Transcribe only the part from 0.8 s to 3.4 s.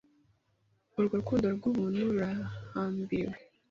Urwo rukundo rwubuntu ruhambiriwe